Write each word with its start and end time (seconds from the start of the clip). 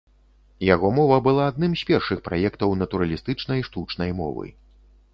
Яго 0.67 0.89
мова 0.99 1.19
была 1.27 1.43
адным 1.53 1.77
з 1.83 1.87
першых 1.91 2.25
праектаў 2.31 2.75
натуралістычнай 2.83 3.59
штучнай 3.71 4.11
мовы. 4.25 4.47